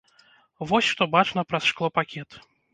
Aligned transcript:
Вось 0.71 0.87
што 0.95 1.09
бачна 1.15 1.45
праз 1.53 1.71
шклопакет. 1.75 2.43